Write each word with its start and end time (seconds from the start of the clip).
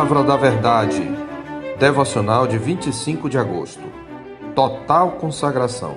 Palavra 0.00 0.24
da 0.24 0.36
Verdade, 0.38 1.02
devocional 1.78 2.46
de 2.46 2.56
25 2.56 3.28
de 3.28 3.36
agosto. 3.36 3.82
Total 4.54 5.12
consagração. 5.12 5.96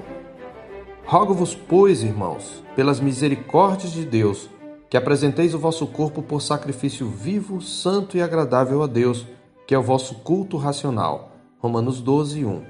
Rogo-vos, 1.06 1.56
pois, 1.56 2.04
irmãos, 2.04 2.62
pelas 2.76 3.00
misericórdias 3.00 3.94
de 3.94 4.04
Deus, 4.04 4.50
que 4.90 4.98
apresenteis 4.98 5.54
o 5.54 5.58
vosso 5.58 5.88
corpo 5.88 6.22
por 6.22 6.42
sacrifício 6.42 7.08
vivo, 7.08 7.62
santo 7.62 8.18
e 8.18 8.22
agradável 8.22 8.84
a 8.84 8.88
Deus, 8.88 9.26
que 9.66 9.74
é 9.74 9.80
o 9.80 9.82
vosso 9.82 10.16
culto 10.16 10.58
racional. 10.58 11.32
Romanos 11.58 12.02
12, 12.02 12.44
1. 12.44 12.62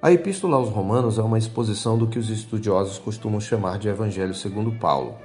A 0.00 0.12
Epístola 0.12 0.56
aos 0.56 0.68
Romanos 0.68 1.18
é 1.18 1.22
uma 1.22 1.38
exposição 1.38 1.98
do 1.98 2.06
que 2.06 2.18
os 2.18 2.30
estudiosos 2.30 2.96
costumam 3.00 3.40
chamar 3.40 3.76
de 3.76 3.88
Evangelho 3.88 4.34
segundo 4.34 4.70
Paulo. 4.70 5.16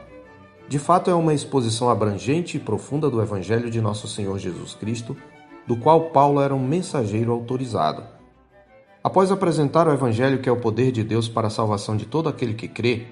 De 0.67 0.79
fato, 0.79 1.11
é 1.11 1.13
uma 1.13 1.33
exposição 1.33 1.89
abrangente 1.89 2.57
e 2.57 2.59
profunda 2.59 3.09
do 3.09 3.21
Evangelho 3.21 3.69
de 3.69 3.81
Nosso 3.81 4.07
Senhor 4.07 4.39
Jesus 4.39 4.73
Cristo, 4.73 5.15
do 5.67 5.75
qual 5.75 6.09
Paulo 6.09 6.41
era 6.41 6.55
um 6.55 6.65
mensageiro 6.65 7.31
autorizado. 7.31 8.03
Após 9.03 9.31
apresentar 9.31 9.87
o 9.87 9.91
Evangelho, 9.91 10.39
que 10.39 10.47
é 10.47 10.51
o 10.51 10.59
poder 10.59 10.91
de 10.91 11.03
Deus 11.03 11.27
para 11.27 11.47
a 11.47 11.51
salvação 11.51 11.97
de 11.97 12.05
todo 12.05 12.29
aquele 12.29 12.53
que 12.53 12.67
crê, 12.67 13.07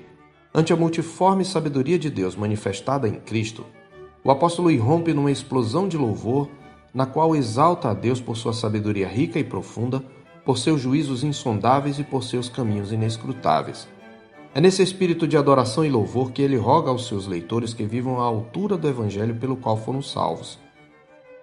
ante 0.53 0.71
a 0.71 0.75
multiforme 0.75 1.43
sabedoria 1.43 1.99
de 1.99 2.09
Deus 2.09 2.35
manifestada 2.35 3.07
em 3.07 3.15
Cristo, 3.15 3.65
o 4.23 4.31
apóstolo 4.31 4.71
irrompe 4.71 5.13
numa 5.13 5.31
explosão 5.31 5.87
de 5.87 5.97
louvor, 5.97 6.49
na 6.93 7.05
qual 7.05 7.35
exalta 7.35 7.89
a 7.89 7.93
Deus 7.93 8.21
por 8.21 8.37
sua 8.37 8.53
sabedoria 8.53 9.07
rica 9.07 9.39
e 9.39 9.43
profunda, 9.43 10.03
por 10.45 10.57
seus 10.57 10.81
juízos 10.81 11.23
insondáveis 11.23 11.99
e 11.99 12.03
por 12.03 12.23
seus 12.23 12.47
caminhos 12.49 12.91
inescrutáveis. 12.91 13.87
É 14.53 14.59
nesse 14.59 14.83
espírito 14.83 15.25
de 15.25 15.37
adoração 15.37 15.85
e 15.85 15.89
louvor 15.89 16.31
que 16.33 16.41
ele 16.41 16.57
roga 16.57 16.89
aos 16.89 17.07
seus 17.07 17.25
leitores 17.25 17.73
que 17.73 17.85
vivam 17.85 18.19
à 18.19 18.23
altura 18.23 18.75
do 18.75 18.85
evangelho 18.85 19.33
pelo 19.35 19.55
qual 19.55 19.77
foram 19.77 20.01
salvos. 20.01 20.59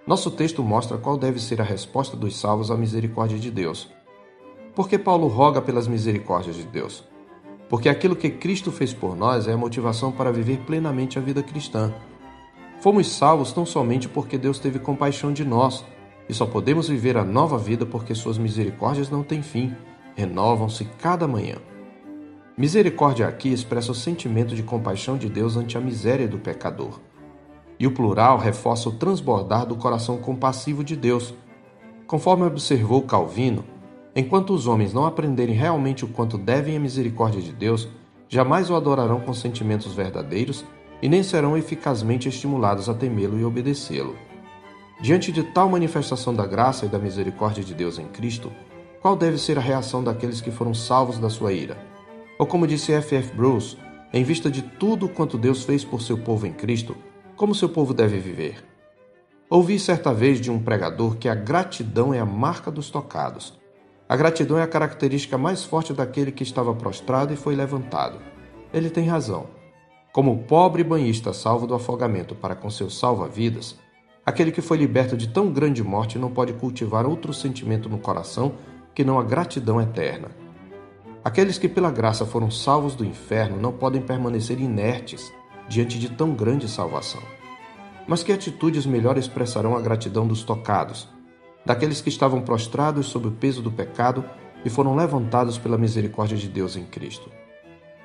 Nosso 0.07 0.31
texto 0.31 0.63
mostra 0.63 0.99
qual 0.99 1.17
deve 1.17 1.41
ser 1.41 1.59
a 1.59 1.65
resposta 1.65 2.15
dos 2.15 2.37
salvos 2.37 2.71
à 2.71 2.77
misericórdia 2.77 3.39
de 3.39 3.51
Deus. 3.51 3.89
Por 4.75 4.91
que 4.91 4.99
Paulo 4.99 5.27
roga 5.27 5.63
pelas 5.63 5.89
misericórdias 5.89 6.57
de 6.57 6.65
Deus? 6.65 7.03
Porque 7.67 7.89
aquilo 7.89 8.15
que 8.15 8.29
Cristo 8.29 8.71
fez 8.71 8.93
por 8.93 9.17
nós 9.17 9.49
é 9.49 9.55
a 9.55 9.57
motivação 9.57 10.13
para 10.13 10.31
viver 10.31 10.59
plenamente 10.67 11.19
a 11.19 11.23
vida 11.23 11.43
cristã. 11.43 11.95
Fomos 12.81 13.09
salvos 13.11 13.53
tão 13.53 13.65
somente 13.65 14.07
porque 14.07 14.37
Deus 14.37 14.59
teve 14.59 14.79
compaixão 14.79 15.33
de 15.33 15.47
nós, 15.47 15.83
e 16.29 16.35
só 16.35 16.45
podemos 16.45 16.89
viver 16.89 17.17
a 17.17 17.25
nova 17.25 17.57
vida 17.57 17.87
porque 17.87 18.15
suas 18.15 18.37
misericórdias 18.37 19.11
não 19.11 19.23
têm 19.23 19.43
fim, 19.43 19.75
renovam-se 20.15 20.85
cada 20.85 21.27
manhã. 21.27 21.57
Misericórdia 22.59 23.29
aqui 23.29 23.53
expressa 23.53 23.93
o 23.93 23.95
sentimento 23.95 24.53
de 24.53 24.65
compaixão 24.65 25.17
de 25.17 25.29
Deus 25.29 25.57
ante 25.57 25.79
a 25.79 25.81
miséria 25.81 26.27
do 26.27 26.41
pecador. 26.41 26.99
E 27.79 27.87
o 27.87 27.93
plural 27.93 28.37
reforça 28.37 28.89
o 28.89 28.93
transbordar 28.93 29.65
do 29.65 29.77
coração 29.77 30.19
compassivo 30.19 30.83
de 30.83 30.97
Deus. 30.97 31.33
Conforme 32.05 32.43
observou 32.43 33.03
Calvino, 33.03 33.65
enquanto 34.13 34.53
os 34.53 34.67
homens 34.67 34.93
não 34.93 35.07
aprenderem 35.07 35.55
realmente 35.55 36.05
o 36.05 36.09
quanto 36.09 36.37
devem 36.37 36.77
a 36.77 36.81
misericórdia 36.81 37.41
de 37.41 37.53
Deus, 37.53 37.87
jamais 38.29 38.69
o 38.69 38.75
adorarão 38.75 39.21
com 39.21 39.33
sentimentos 39.33 39.95
verdadeiros 39.95 40.65
e 41.01 41.09
nem 41.09 41.23
serão 41.23 41.57
eficazmente 41.57 42.29
estimulados 42.29 42.89
a 42.89 42.95
temê-lo 42.95 43.39
e 43.39 43.45
obedecê-lo. 43.45 44.17
Diante 45.01 45.31
de 45.31 45.45
tal 45.45 45.69
manifestação 45.69 46.35
da 46.35 46.45
graça 46.45 46.87
e 46.87 46.89
da 46.89 46.99
misericórdia 46.99 47.63
de 47.63 47.73
Deus 47.73 48.01
em 48.01 48.09
Cristo, 48.09 48.51
qual 49.01 49.15
deve 49.15 49.39
ser 49.39 49.59
a 49.59 49.61
reação 49.61 50.03
daqueles 50.03 50.41
que 50.41 50.51
foram 50.51 50.75
salvos 50.75 51.21
da 51.21 51.31
sua 51.31 51.53
ira? 51.53 51.87
Ou 52.39 52.47
como 52.47 52.67
disse 52.67 52.93
F. 52.93 53.17
F. 53.17 53.35
Bruce, 53.35 53.77
em 54.13 54.23
vista 54.23 54.51
de 54.51 54.63
tudo 54.63 55.09
quanto 55.09 55.37
Deus 55.37 55.65
fez 55.65 55.85
por 55.85 56.01
seu 56.01 56.17
povo 56.17 56.47
em 56.47 56.53
Cristo, 56.53 56.97
como 57.37 57.55
seu 57.55 57.69
povo 57.69 57.93
deve 57.93 58.19
viver? 58.19 58.65
Ouvi 59.51 59.79
certa 59.79 60.15
vez 60.15 60.41
de 60.41 60.51
um 60.51 60.59
pregador 60.59 61.17
que 61.17 61.29
a 61.29 61.35
gratidão 61.35 62.15
é 62.15 62.21
a 62.21 62.27
marca 62.27 62.71
dos 62.71 62.91
tocados. 62.91 63.59
A 64.09 64.17
gratidão 64.17 64.57
é 64.57 64.63
a 64.63 64.69
característica 64.69 65.37
mais 65.37 65.65
forte 65.65 65.93
daquele 65.93 66.31
que 66.31 66.43
estava 66.43 66.75
prostrado 66.75 67.33
e 67.33 67.37
foi 67.37 67.57
levantado. 67.57 68.19
Ele 68.73 68.89
tem 68.89 69.07
razão. 69.07 69.47
Como 70.13 70.33
o 70.33 70.39
pobre 70.45 70.85
banhista 70.85 71.33
salvo 71.33 71.67
do 71.67 71.75
afogamento 71.75 72.35
para 72.35 72.55
com 72.55 72.71
seus 72.71 72.99
salva-vidas, 72.99 73.79
aquele 74.25 74.53
que 74.53 74.63
foi 74.63 74.77
liberto 74.77 75.17
de 75.17 75.29
tão 75.29 75.53
grande 75.53 75.83
morte 75.83 76.19
não 76.19 76.31
pode 76.31 76.53
cultivar 76.53 77.07
outro 77.07 77.33
sentimento 77.33 77.89
no 77.89 77.99
coração 77.99 78.55
que 78.95 79.05
não 79.05 79.19
a 79.19 79.23
gratidão 79.23 79.81
eterna. 79.81 80.29
Aqueles 81.25 81.59
que 81.59 81.69
pela 81.69 81.91
graça 81.91 82.25
foram 82.25 82.51
salvos 82.51 82.95
do 82.95 83.05
inferno 83.05 83.61
não 83.61 83.73
podem 83.73 84.01
permanecer 84.01 84.61
inertes 84.61 85.33
diante 85.69 85.99
de 85.99 86.09
tão 86.09 86.35
grande 86.35 86.69
salvação. 86.69 87.21
Mas 88.07 88.23
que 88.23 88.33
atitudes 88.33 88.87
melhor 88.87 89.19
expressarão 89.19 89.77
a 89.77 89.81
gratidão 89.81 90.27
dos 90.27 90.43
tocados, 90.43 91.09
daqueles 91.67 92.01
que 92.01 92.09
estavam 92.09 92.41
prostrados 92.41 93.07
sob 93.07 93.29
o 93.29 93.33
peso 93.33 93.61
do 93.61 93.71
pecado 93.71 94.25
e 94.65 94.71
foram 94.71 94.97
levantados 94.97 95.59
pela 95.59 95.77
misericórdia 95.77 96.37
de 96.37 96.49
Deus 96.49 96.77
em 96.77 96.85
Cristo? 96.85 97.31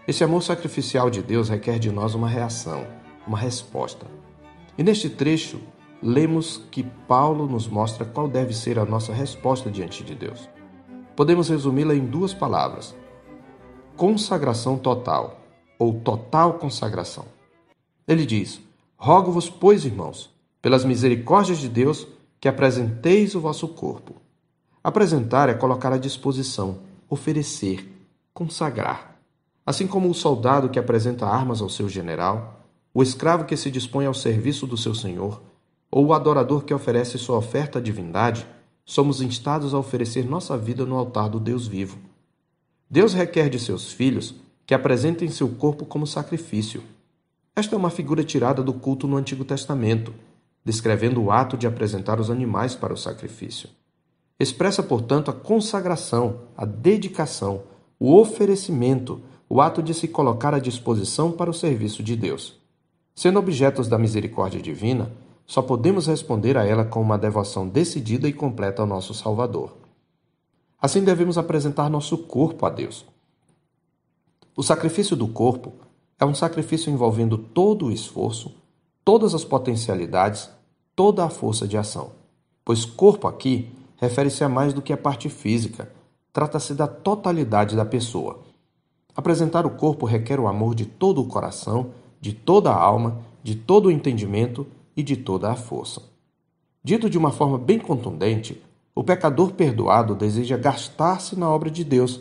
Esse 0.06 0.24
amor 0.24 0.44
sacrificial 0.44 1.10
de 1.10 1.22
Deus 1.22 1.48
requer 1.48 1.80
de 1.80 1.90
nós 1.90 2.14
uma 2.14 2.28
reação, 2.28 2.86
uma 3.26 3.38
resposta. 3.38 4.06
E 4.78 4.84
neste 4.84 5.10
trecho, 5.10 5.62
lemos 6.02 6.62
que 6.70 6.84
Paulo 7.08 7.48
nos 7.48 7.70
mostra 7.70 8.04
qual 8.04 8.28
deve 8.28 8.54
ser 8.54 8.78
a 8.78 8.86
nossa 8.86 9.14
resposta 9.14 9.72
diante 9.72 10.04
de 10.04 10.14
Deus. 10.14 10.50
Podemos 11.16 11.48
resumi-la 11.48 11.96
em 11.96 12.06
duas 12.06 12.34
palavras: 12.34 12.94
consagração 13.96 14.78
total, 14.78 15.40
ou 15.78 15.94
total 15.94 16.54
consagração. 16.56 17.26
Ele 18.08 18.26
diz: 18.26 18.60
Rogo-vos, 18.98 19.50
pois, 19.50 19.86
irmãos, 19.86 20.30
pelas 20.62 20.84
misericórdias 20.84 21.60
de 21.60 21.70
Deus, 21.70 22.08
que 22.40 22.48
apresenteis 22.48 23.36
o 23.36 23.40
vosso 23.40 23.68
corpo. 23.68 24.16
Apresentar 24.84 25.48
é 25.48 25.54
colocar 25.54 25.94
à 25.94 25.98
disposição, 25.98 26.80
oferecer, 27.10 27.90
consagrar. 28.34 29.18
Assim 29.66 29.88
como 29.88 30.10
o 30.10 30.14
soldado 30.14 30.70
que 30.70 30.80
apresenta 30.80 31.26
armas 31.26 31.62
ao 31.62 31.70
seu 31.70 31.88
general, 31.88 32.60
o 32.94 33.02
escravo 33.02 33.46
que 33.46 33.56
se 33.56 33.72
dispõe 33.72 34.06
ao 34.06 34.14
serviço 34.14 34.68
do 34.68 34.76
seu 34.76 34.94
senhor, 34.94 35.42
ou 35.90 36.08
o 36.08 36.14
adorador 36.14 36.64
que 36.64 36.74
oferece 36.74 37.18
sua 37.18 37.38
oferta 37.38 37.80
à 37.80 37.82
divindade, 37.82 38.46
somos 38.84 39.22
instados 39.22 39.74
a 39.74 39.78
oferecer 39.78 40.26
nossa 40.26 40.58
vida 40.58 40.86
no 40.86 40.98
altar 40.98 41.30
do 41.30 41.40
Deus 41.40 41.66
vivo 41.66 41.98
Deus 42.94 43.12
requer 43.12 43.50
de 43.50 43.58
seus 43.58 43.92
filhos 43.92 44.36
que 44.68 44.74
apresentem 44.76 45.28
seu 45.28 45.50
corpo 45.50 45.84
como 45.84 46.06
sacrifício. 46.06 46.84
Esta 47.56 47.74
é 47.74 47.78
uma 47.80 47.90
figura 47.90 48.24
tirada 48.24 48.62
do 48.62 48.72
culto 48.72 49.08
no 49.08 49.18
Antigo 49.18 49.44
Testamento, 49.44 50.14
descrevendo 50.64 51.20
o 51.20 51.32
ato 51.32 51.58
de 51.58 51.66
apresentar 51.66 52.20
os 52.20 52.30
animais 52.30 52.76
para 52.76 52.94
o 52.94 52.98
sacrifício. 52.98 53.68
Expressa, 54.40 54.84
portanto, 54.84 55.32
a 55.32 55.34
consagração, 55.34 56.42
a 56.56 56.66
dedicação, 56.66 57.64
o 58.00 58.16
oferecimento, 58.16 59.20
o 59.50 59.60
ato 59.60 59.82
de 59.82 59.96
se 59.96 60.08
colocar 60.08 60.54
à 60.54 60.60
disposição 60.60 61.32
para 61.32 61.50
o 61.50 61.54
serviço 61.54 62.04
de 62.04 62.16
Deus. 62.16 62.60
Sendo 63.16 63.40
objetos 63.40 63.88
da 63.88 63.98
misericórdia 63.98 64.62
divina, 64.62 65.12
só 65.48 65.64
podemos 65.64 66.06
responder 66.06 66.58
a 66.58 66.64
ela 66.64 66.86
com 66.86 67.02
uma 67.02 67.18
devoção 67.18 67.68
decidida 67.68 68.28
e 68.28 68.34
completa 68.34 68.84
ao 68.84 68.88
nosso 68.88 69.16
Salvador. 69.16 69.83
Assim 70.84 71.02
devemos 71.02 71.38
apresentar 71.38 71.90
nosso 71.90 72.18
corpo 72.18 72.66
a 72.66 72.70
Deus. 72.70 73.06
O 74.54 74.62
sacrifício 74.62 75.16
do 75.16 75.30
corpo 75.30 75.72
é 76.20 76.26
um 76.26 76.36
sacrifício 76.36 76.92
envolvendo 76.92 77.38
todo 77.38 77.86
o 77.86 77.92
esforço, 77.92 78.54
todas 79.02 79.34
as 79.34 79.46
potencialidades, 79.46 80.50
toda 80.94 81.24
a 81.24 81.30
força 81.30 81.66
de 81.66 81.78
ação. 81.78 82.12
Pois 82.66 82.84
corpo 82.84 83.30
aqui 83.30 83.72
refere-se 83.96 84.44
a 84.44 84.50
mais 84.50 84.74
do 84.74 84.82
que 84.82 84.92
a 84.92 84.98
parte 84.98 85.30
física, 85.30 85.90
trata-se 86.34 86.74
da 86.74 86.86
totalidade 86.86 87.78
da 87.78 87.86
pessoa. 87.86 88.42
Apresentar 89.16 89.66
o 89.66 89.78
corpo 89.78 90.06
requer 90.06 90.38
o 90.38 90.50
amor 90.50 90.76
de 90.76 90.86
todo 90.86 91.22
o 91.22 91.28
coração, 91.28 91.92
de 92.20 92.34
toda 92.34 92.70
a 92.70 92.78
alma, 92.78 93.22
de 93.42 93.56
todo 93.56 93.86
o 93.86 93.92
entendimento 93.92 94.68
e 94.98 95.02
de 95.02 95.16
toda 95.16 95.50
a 95.50 95.56
força. 95.56 96.02
Dito 96.84 97.10
de 97.10 97.18
uma 97.18 97.32
forma 97.32 97.58
bem 97.58 97.80
contundente, 97.80 98.62
o 98.96 99.04
pecador 99.04 99.54
perdoado 99.54 100.14
deseja 100.14 100.56
gastar-se 100.56 101.38
na 101.38 101.50
obra 101.50 101.72
de 101.72 101.84
Deus. 101.84 102.20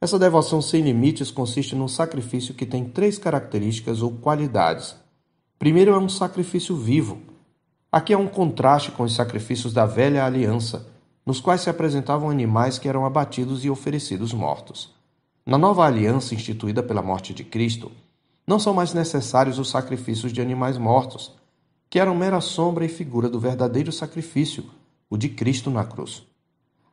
Essa 0.00 0.18
devoção 0.18 0.60
sem 0.60 0.82
limites 0.82 1.30
consiste 1.30 1.76
num 1.76 1.86
sacrifício 1.86 2.54
que 2.54 2.66
tem 2.66 2.84
três 2.84 3.18
características 3.18 4.02
ou 4.02 4.10
qualidades. 4.10 4.96
Primeiro, 5.60 5.92
é 5.92 5.98
um 5.98 6.08
sacrifício 6.08 6.74
vivo. 6.74 7.20
Aqui 7.90 8.12
há 8.12 8.18
um 8.18 8.26
contraste 8.26 8.90
com 8.90 9.04
os 9.04 9.14
sacrifícios 9.14 9.72
da 9.72 9.86
velha 9.86 10.24
aliança, 10.24 10.88
nos 11.24 11.38
quais 11.40 11.60
se 11.60 11.70
apresentavam 11.70 12.30
animais 12.30 12.80
que 12.80 12.88
eram 12.88 13.06
abatidos 13.06 13.64
e 13.64 13.70
oferecidos 13.70 14.32
mortos. 14.32 14.92
Na 15.46 15.56
nova 15.56 15.86
aliança 15.86 16.34
instituída 16.34 16.82
pela 16.82 17.02
morte 17.02 17.32
de 17.32 17.44
Cristo, 17.44 17.92
não 18.44 18.58
são 18.58 18.74
mais 18.74 18.92
necessários 18.92 19.60
os 19.60 19.70
sacrifícios 19.70 20.32
de 20.32 20.40
animais 20.40 20.76
mortos, 20.78 21.32
que 21.88 22.00
eram 22.00 22.16
mera 22.16 22.40
sombra 22.40 22.84
e 22.84 22.88
figura 22.88 23.28
do 23.28 23.38
verdadeiro 23.38 23.92
sacrifício 23.92 24.64
o 25.12 25.18
de 25.18 25.28
Cristo 25.28 25.70
na 25.70 25.84
cruz. 25.84 26.22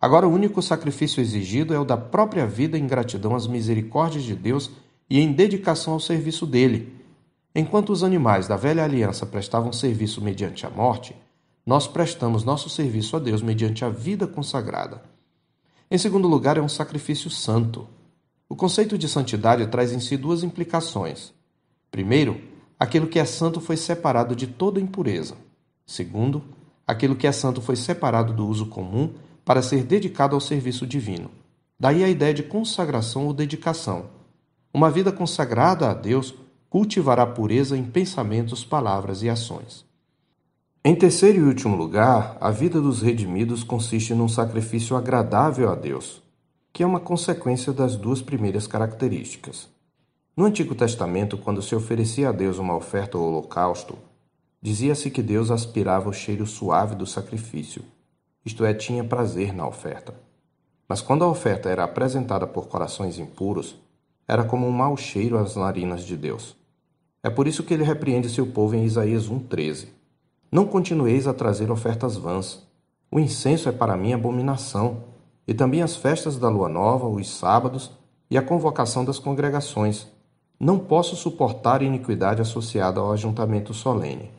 Agora, 0.02 0.28
o 0.28 0.34
único 0.34 0.62
sacrifício 0.62 1.22
exigido 1.22 1.74
é 1.74 1.80
o 1.80 1.86
da 1.86 1.96
própria 1.96 2.46
vida 2.46 2.78
em 2.78 2.86
gratidão 2.86 3.34
às 3.34 3.48
misericórdias 3.48 4.26
de 4.26 4.36
Deus 4.36 4.70
e 5.10 5.22
em 5.22 5.32
dedicação 5.32 5.94
ao 5.94 6.02
serviço 6.02 6.46
dele. 6.46 6.94
Enquanto 7.56 7.94
os 7.94 8.04
animais 8.04 8.46
da 8.46 8.58
velha 8.58 8.84
aliança 8.84 9.26
prestavam 9.26 9.72
serviço 9.72 10.22
mediante 10.22 10.66
a 10.66 10.70
morte, 10.70 11.16
nós 11.66 11.88
prestamos 11.88 12.44
nosso 12.44 12.70
serviço 12.70 13.16
a 13.16 13.20
Deus 13.20 13.42
mediante 13.42 13.86
a 13.86 13.90
vida 13.90 14.28
consagrada. 14.28 15.02
Em 15.90 15.98
segundo 15.98 16.28
lugar, 16.28 16.58
é 16.58 16.62
um 16.62 16.68
sacrifício 16.68 17.30
santo. 17.30 17.88
O 18.50 18.56
conceito 18.56 18.98
de 18.98 19.08
santidade 19.08 19.66
traz 19.68 19.94
em 19.94 20.00
si 20.02 20.18
duas 20.18 20.44
implicações. 20.44 21.34
Primeiro, 21.90 22.42
aquilo 22.78 23.08
que 23.08 23.18
é 23.18 23.24
santo 23.24 23.62
foi 23.62 23.78
separado 23.78 24.36
de 24.36 24.46
toda 24.46 24.78
impureza. 24.78 25.38
Segundo, 25.86 26.59
aquilo 26.90 27.16
que 27.16 27.28
é 27.28 27.32
santo 27.32 27.62
foi 27.62 27.76
separado 27.76 28.34
do 28.34 28.48
uso 28.48 28.66
comum 28.66 29.14
para 29.46 29.62
ser 29.62 29.84
dedicado 29.84 30.34
ao 30.34 30.42
serviço 30.42 30.88
divino. 30.88 31.30
Daí 31.80 32.04
a 32.04 32.10
ideia 32.10 32.34
de 32.34 32.42
consagração 32.42 33.28
ou 33.28 33.34
dedicação. 33.34 34.06
Uma 34.74 34.90
vida 34.90 35.12
consagrada 35.12 35.88
a 35.88 35.94
Deus 35.94 36.34
cultivará 36.68 37.28
pureza 37.28 37.78
em 37.78 37.84
pensamentos, 37.84 38.66
palavras 38.66 39.22
e 39.22 39.30
ações. 39.30 39.86
Em 40.84 40.96
terceiro 40.96 41.38
e 41.38 41.44
último 41.44 41.76
lugar, 41.76 42.36
a 42.42 42.50
vida 42.50 42.82
dos 42.82 43.04
redimidos 43.04 43.64
consiste 43.64 44.16
num 44.16 44.28
sacrifício 44.28 44.96
agradável 44.96 45.72
a 45.72 45.76
Deus, 45.76 46.24
que 46.74 46.82
é 46.82 46.88
uma 46.88 47.00
consequência 47.00 47.72
das 47.72 47.96
duas 47.96 48.20
primeiras 48.20 48.66
características. 48.66 49.70
No 50.36 50.44
Antigo 50.44 50.74
Testamento, 50.74 51.38
quando 51.38 51.62
se 51.62 51.76
oferecia 51.76 52.30
a 52.30 52.32
Deus 52.32 52.58
uma 52.58 52.76
oferta 52.76 53.16
ou 53.16 53.28
holocausto, 53.28 53.96
dizia-se 54.62 55.10
que 55.10 55.22
Deus 55.22 55.52
aspirava 55.52 56.10
o 56.10 56.14
cheiro 56.14 56.46
suave 56.46 56.96
do 56.96 57.06
sacrifício, 57.06 57.84
isto 58.46 58.66
é, 58.66 58.74
tinha 58.74 59.04
prazer 59.04 59.54
na 59.54 59.68
oferta. 59.68 60.14
Mas 60.88 61.02
quando 61.02 61.24
a 61.24 61.28
oferta 61.28 61.70
era 61.70 61.84
apresentada 61.84 62.48
por 62.48 62.68
corações 62.68 63.20
impuros, 63.20 63.76
era 64.28 64.44
como 64.44 64.68
um 64.68 64.72
mau 64.72 64.98
cheiro 64.98 65.38
às 65.38 65.56
narinas 65.56 66.04
de 66.04 66.18
Deus. 66.18 66.56
É 67.22 67.30
por 67.30 67.48
isso 67.48 67.64
que 67.64 67.74
ele 67.74 67.84
repreende 67.84 68.30
seu 68.30 68.48
povo 68.48 68.76
em 68.76 68.86
Isaías 68.86 69.30
1,13. 69.30 69.88
Não 70.52 70.66
continueis 70.66 71.28
a 71.28 71.34
trazer 71.34 71.70
ofertas 71.70 72.16
vãs. 72.16 72.66
O 73.12 73.20
incenso 73.20 73.70
é 73.70 73.72
para 73.72 73.98
mim 73.98 74.14
abominação, 74.14 75.04
e 75.48 75.54
também 75.54 75.82
as 75.82 75.96
festas 75.96 76.38
da 76.38 76.48
lua 76.50 76.70
nova, 76.70 77.08
os 77.08 77.30
sábados 77.30 77.92
e 78.30 78.38
a 78.38 78.42
convocação 78.42 79.04
das 79.04 79.20
congregações. 79.20 80.08
Não 80.60 80.80
posso 80.80 81.16
suportar 81.16 81.82
iniquidade 81.82 82.42
associada 82.42 83.00
ao 83.00 83.12
ajuntamento 83.12 83.74
solene. 83.74 84.39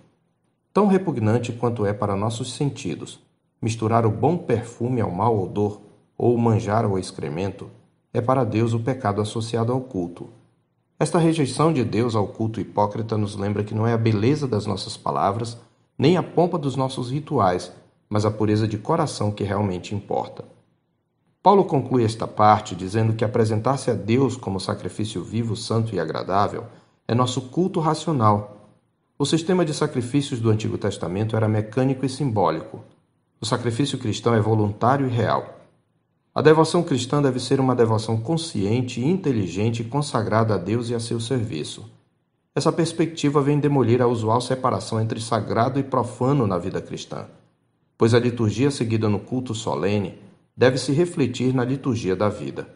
Tão 0.73 0.87
repugnante 0.87 1.53
quanto 1.53 1.85
é 1.85 1.93
para 1.93 2.17
nossos 2.17 2.53
sentidos 2.53 3.21
misturar 3.61 4.07
o 4.07 4.11
bom 4.11 4.39
perfume 4.39 5.01
ao 5.01 5.11
mau 5.11 5.43
odor 5.43 5.81
ou 6.17 6.35
o 6.35 6.39
manjar 6.39 6.85
ao 6.85 6.99
excremento, 6.99 7.71
é 8.13 8.21
para 8.21 8.45
Deus 8.45 8.73
o 8.73 8.81
pecado 8.81 9.21
associado 9.21 9.73
ao 9.73 9.81
culto 9.81 10.31
esta 11.01 11.19
rejeição 11.19 11.73
de 11.73 11.83
Deus 11.83 12.15
ao 12.15 12.29
culto 12.29 12.61
hipócrita 12.61 13.17
nos 13.17 13.35
lembra 13.35 13.65
que 13.65 13.75
não 13.75 13.87
é 13.87 13.95
a 13.95 13.97
beleza 13.97 14.47
das 14.47 14.67
nossas 14.67 14.99
palavras, 14.99 15.57
nem 15.97 16.19
a 16.19 16.23
pompa 16.23 16.59
dos 16.59 16.77
nossos 16.77 17.11
rituais, 17.11 17.73
mas 18.07 18.27
a 18.27 18.31
pureza 18.31 18.69
de 18.69 18.77
coração 18.77 19.33
que 19.33 19.43
realmente 19.43 19.95
importa. 19.95 20.45
Paulo 21.43 21.65
conclui 21.65 22.05
esta 22.05 22.27
parte 22.27 22.77
dizendo 22.77 23.15
que 23.15 23.25
apresentar-se 23.25 23.91
a 23.91 23.95
Deus 23.95 24.37
como 24.37 24.61
sacrifício 24.61 25.25
vivo, 25.25 25.57
santo 25.57 25.95
e 25.95 25.99
agradável 25.99 26.67
é 27.09 27.15
nosso 27.15 27.41
culto 27.49 27.81
racional. 27.81 28.60
O 29.21 29.27
sistema 29.27 29.67
de 29.67 29.75
sacrifícios 29.75 30.41
do 30.41 30.49
Antigo 30.49 30.79
Testamento 30.79 31.37
era 31.37 31.47
mecânico 31.47 32.07
e 32.07 32.09
simbólico. 32.09 32.83
O 33.39 33.45
sacrifício 33.45 33.99
cristão 33.99 34.33
é 34.35 34.41
voluntário 34.41 35.07
e 35.07 35.11
real. 35.11 35.61
A 36.35 36.41
devoção 36.41 36.83
cristã 36.83 37.21
deve 37.21 37.39
ser 37.39 37.61
uma 37.61 37.77
devoção 37.77 38.19
consciente, 38.19 39.05
inteligente 39.05 39.83
e 39.83 39.85
consagrada 39.85 40.55
a 40.55 40.57
Deus 40.57 40.89
e 40.89 40.95
a 40.95 40.99
seu 40.99 41.21
serviço. 41.21 41.85
Essa 42.55 42.73
perspectiva 42.73 43.43
vem 43.43 43.61
demolir 43.61 44.01
a 44.01 44.07
usual 44.07 44.41
separação 44.41 44.99
entre 44.99 45.21
sagrado 45.21 45.79
e 45.79 45.83
profano 45.83 46.47
na 46.47 46.57
vida 46.57 46.81
cristã, 46.81 47.27
pois 47.99 48.15
a 48.15 48.19
liturgia 48.19 48.71
seguida 48.71 49.07
no 49.07 49.21
culto 49.21 49.55
solene 49.55 50.19
deve 50.57 50.79
se 50.79 50.93
refletir 50.93 51.53
na 51.53 51.63
liturgia 51.63 52.17
da 52.17 52.31
vida. 52.31 52.75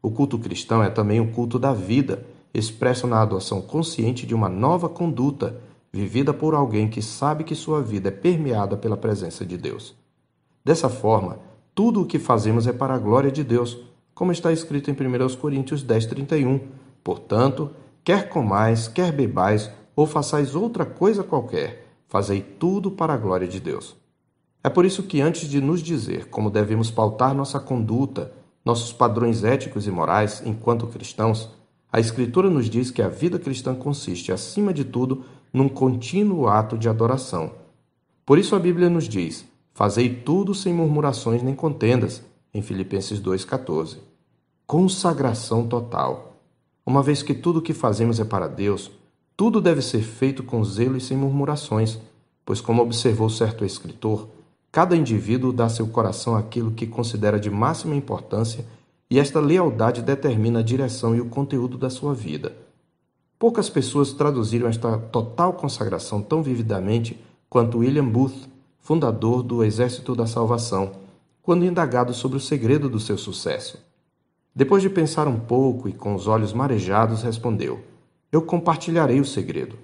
O 0.00 0.10
culto 0.10 0.38
cristão 0.38 0.82
é 0.82 0.88
também 0.88 1.20
o 1.20 1.32
culto 1.32 1.58
da 1.58 1.74
vida, 1.74 2.24
expresso 2.54 3.06
na 3.06 3.20
adoção 3.20 3.60
consciente 3.60 4.26
de 4.26 4.34
uma 4.34 4.48
nova 4.48 4.88
conduta, 4.88 5.60
vivida 5.92 6.32
por 6.32 6.54
alguém 6.54 6.88
que 6.88 7.02
sabe 7.02 7.44
que 7.44 7.54
sua 7.54 7.82
vida 7.82 8.08
é 8.08 8.12
permeada 8.12 8.76
pela 8.76 8.96
presença 8.96 9.44
de 9.44 9.58
Deus. 9.58 9.94
Dessa 10.64 10.88
forma, 10.88 11.38
tudo 11.74 12.02
o 12.02 12.06
que 12.06 12.18
fazemos 12.18 12.66
é 12.66 12.72
para 12.72 12.94
a 12.94 12.98
glória 12.98 13.30
de 13.30 13.44
Deus, 13.44 13.78
como 14.14 14.32
está 14.32 14.52
escrito 14.52 14.90
em 14.90 14.94
1 14.94 15.36
Coríntios 15.36 15.82
10, 15.82 16.06
31. 16.06 16.60
Portanto, 17.04 17.70
quer 18.02 18.28
comais, 18.28 18.88
quer 18.88 19.12
bebais, 19.12 19.70
ou 19.94 20.06
façais 20.06 20.54
outra 20.54 20.86
coisa 20.86 21.22
qualquer, 21.22 21.86
fazei 22.08 22.40
tudo 22.40 22.90
para 22.90 23.12
a 23.12 23.16
glória 23.16 23.46
de 23.46 23.60
Deus. 23.60 23.96
É 24.64 24.70
por 24.70 24.84
isso 24.84 25.02
que, 25.02 25.20
antes 25.20 25.48
de 25.48 25.60
nos 25.60 25.82
dizer 25.82 26.28
como 26.28 26.50
devemos 26.50 26.90
pautar 26.90 27.34
nossa 27.34 27.58
conduta, 27.58 28.32
nossos 28.64 28.92
padrões 28.92 29.44
éticos 29.44 29.86
e 29.86 29.90
morais 29.90 30.42
enquanto 30.46 30.86
cristãos, 30.86 31.50
a 31.92 32.00
Escritura 32.00 32.48
nos 32.48 32.70
diz 32.70 32.90
que 32.90 33.02
a 33.02 33.08
vida 33.08 33.38
cristã 33.38 33.74
consiste, 33.74 34.32
acima 34.32 34.72
de 34.72 34.84
tudo, 34.84 35.24
num 35.52 35.68
contínuo 35.68 36.48
ato 36.48 36.78
de 36.78 36.88
adoração. 36.88 37.52
Por 38.24 38.38
isso 38.38 38.56
a 38.56 38.58
Bíblia 38.58 38.88
nos 38.88 39.08
diz: 39.08 39.44
Fazei 39.74 40.08
tudo 40.08 40.54
sem 40.54 40.72
murmurações 40.72 41.42
nem 41.42 41.54
contendas, 41.54 42.22
em 42.54 42.62
Filipenses 42.62 43.20
2,14. 43.20 43.98
Consagração 44.66 45.66
total. 45.66 46.36
Uma 46.84 47.02
vez 47.02 47.22
que 47.22 47.34
tudo 47.34 47.58
o 47.58 47.62
que 47.62 47.72
fazemos 47.72 48.18
é 48.18 48.24
para 48.24 48.48
Deus, 48.48 48.90
tudo 49.36 49.60
deve 49.60 49.82
ser 49.82 50.02
feito 50.02 50.42
com 50.42 50.64
zelo 50.64 50.96
e 50.96 51.00
sem 51.00 51.16
murmurações, 51.16 51.98
pois, 52.44 52.60
como 52.60 52.82
observou 52.82 53.28
certo 53.30 53.64
escritor, 53.64 54.28
cada 54.70 54.96
indivíduo 54.96 55.52
dá 55.52 55.68
seu 55.68 55.86
coração 55.86 56.36
àquilo 56.36 56.72
que 56.72 56.86
considera 56.86 57.38
de 57.38 57.50
máxima 57.50 57.94
importância 57.94 58.64
e 59.10 59.18
esta 59.18 59.40
lealdade 59.40 60.00
determina 60.02 60.60
a 60.60 60.62
direção 60.62 61.14
e 61.14 61.20
o 61.20 61.28
conteúdo 61.28 61.76
da 61.76 61.90
sua 61.90 62.14
vida. 62.14 62.56
Poucas 63.42 63.68
pessoas 63.68 64.12
traduziram 64.12 64.68
esta 64.68 64.96
total 64.96 65.54
consagração 65.54 66.22
tão 66.22 66.44
vividamente 66.44 67.18
quanto 67.50 67.78
William 67.78 68.06
Booth 68.06 68.48
fundador 68.78 69.42
do 69.42 69.64
Exército 69.64 70.14
da 70.14 70.28
Salvação, 70.28 70.92
quando 71.42 71.64
indagado 71.64 72.14
sobre 72.14 72.36
o 72.36 72.40
segredo 72.40 72.88
do 72.88 73.00
seu 73.00 73.18
sucesso. 73.18 73.84
Depois 74.54 74.80
de 74.80 74.88
pensar 74.88 75.26
um 75.26 75.40
pouco 75.40 75.88
e 75.88 75.92
com 75.92 76.14
os 76.14 76.28
olhos 76.28 76.52
marejados, 76.52 77.24
respondeu: 77.24 77.80
Eu 78.30 78.42
compartilharei 78.42 79.18
o 79.18 79.24
segredo. 79.24 79.76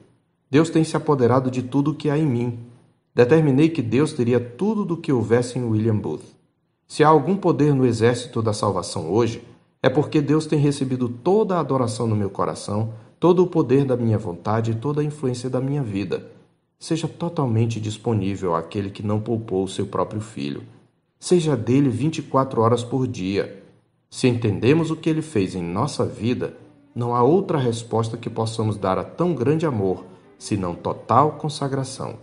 Deus 0.48 0.70
tem 0.70 0.84
se 0.84 0.96
apoderado 0.96 1.50
de 1.50 1.64
tudo 1.64 1.90
o 1.90 1.94
que 1.96 2.08
há 2.08 2.16
em 2.16 2.26
mim. 2.26 2.60
Determinei 3.12 3.70
que 3.70 3.82
Deus 3.82 4.12
teria 4.12 4.38
tudo 4.38 4.84
do 4.84 4.96
que 4.96 5.12
houvesse 5.12 5.58
em 5.58 5.64
William 5.64 5.96
Booth. 5.96 6.22
Se 6.86 7.02
há 7.02 7.08
algum 7.08 7.36
poder 7.36 7.74
no 7.74 7.84
exército 7.84 8.40
da 8.40 8.52
salvação 8.52 9.10
hoje, 9.10 9.42
é 9.82 9.88
porque 9.88 10.20
Deus 10.20 10.46
tem 10.46 10.60
recebido 10.60 11.08
toda 11.08 11.56
a 11.56 11.60
adoração 11.60 12.06
no 12.06 12.14
meu 12.14 12.30
coração, 12.30 12.94
todo 13.18 13.42
o 13.42 13.46
poder 13.46 13.84
da 13.84 13.96
minha 13.96 14.18
vontade 14.18 14.70
e 14.70 14.74
toda 14.74 15.00
a 15.00 15.04
influência 15.04 15.50
da 15.50 15.60
minha 15.60 15.82
vida 15.82 16.38
seja 16.78 17.08
totalmente 17.08 17.80
disponível 17.80 18.54
àquele 18.54 18.90
que 18.90 19.02
não 19.02 19.20
poupou 19.20 19.64
o 19.64 19.68
seu 19.68 19.86
próprio 19.86 20.20
filho. 20.20 20.62
Seja 21.18 21.56
dele 21.56 21.88
24 21.88 22.60
horas 22.60 22.84
por 22.84 23.06
dia. 23.08 23.64
Se 24.08 24.28
entendemos 24.28 24.90
o 24.90 24.96
que 24.96 25.10
ele 25.10 25.20
fez 25.20 25.56
em 25.56 25.62
nossa 25.62 26.06
vida, 26.06 26.56
não 26.94 27.14
há 27.14 27.22
outra 27.22 27.58
resposta 27.58 28.16
que 28.16 28.30
possamos 28.30 28.76
dar 28.76 28.96
a 28.96 29.04
tão 29.04 29.34
grande 29.34 29.66
amor, 29.66 30.04
senão 30.38 30.74
total 30.74 31.32
consagração. 31.32 32.16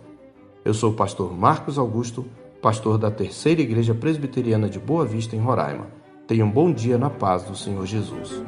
Eu 0.64 0.72
sou 0.72 0.92
o 0.92 0.96
pastor 0.96 1.36
Marcos 1.36 1.78
Augusto, 1.78 2.24
pastor 2.62 2.96
da 2.96 3.10
Terceira 3.10 3.60
Igreja 3.60 3.94
Presbiteriana 3.94 4.68
de 4.68 4.80
Boa 4.80 5.04
Vista, 5.04 5.36
em 5.36 5.40
Roraima. 5.40 5.86
Tenha 6.26 6.44
um 6.44 6.50
bom 6.50 6.72
dia 6.72 6.98
na 6.98 7.10
paz 7.10 7.44
do 7.44 7.54
Senhor 7.54 7.86
Jesus. 7.86 8.42